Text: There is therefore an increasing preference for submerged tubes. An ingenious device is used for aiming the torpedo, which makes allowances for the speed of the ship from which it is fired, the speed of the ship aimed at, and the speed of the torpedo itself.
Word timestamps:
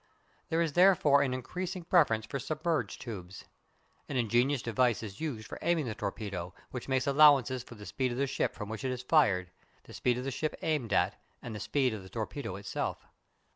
There 0.49 0.63
is 0.63 0.73
therefore 0.73 1.21
an 1.21 1.31
increasing 1.31 1.83
preference 1.83 2.25
for 2.25 2.39
submerged 2.39 2.99
tubes. 3.01 3.45
An 4.09 4.17
ingenious 4.17 4.63
device 4.63 5.03
is 5.03 5.21
used 5.21 5.47
for 5.47 5.59
aiming 5.61 5.85
the 5.85 5.93
torpedo, 5.93 6.55
which 6.71 6.87
makes 6.87 7.05
allowances 7.05 7.61
for 7.61 7.75
the 7.75 7.85
speed 7.85 8.11
of 8.11 8.17
the 8.17 8.25
ship 8.25 8.55
from 8.55 8.67
which 8.67 8.83
it 8.83 8.89
is 8.89 9.03
fired, 9.03 9.51
the 9.83 9.93
speed 9.93 10.17
of 10.17 10.23
the 10.23 10.31
ship 10.31 10.55
aimed 10.63 10.91
at, 10.91 11.21
and 11.39 11.53
the 11.53 11.59
speed 11.59 11.93
of 11.93 12.01
the 12.01 12.09
torpedo 12.09 12.55
itself. 12.55 13.05